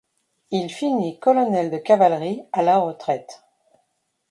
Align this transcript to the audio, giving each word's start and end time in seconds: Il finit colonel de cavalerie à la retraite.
Il 0.49 0.71
finit 0.71 1.19
colonel 1.19 1.69
de 1.69 1.77
cavalerie 1.77 2.41
à 2.53 2.63
la 2.63 2.79
retraite. 2.79 3.43